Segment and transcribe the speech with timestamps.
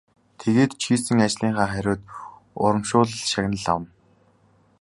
[0.39, 2.01] Тэгээд ч хийсэн ажлынхаа хариуд
[2.63, 3.89] урамшуулал шагнал авна.